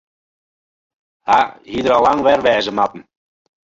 Hja 1.27 1.37
hie 1.69 1.83
der 1.85 1.95
al 1.97 2.03
lang 2.05 2.21
wer 2.25 2.39
wêze 2.45 2.71
moatten. 2.77 3.01